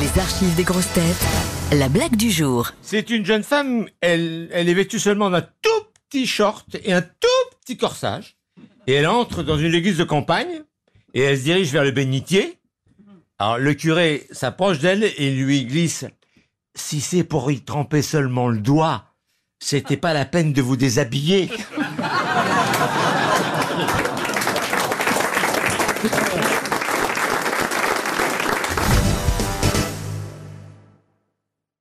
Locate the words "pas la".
19.96-20.24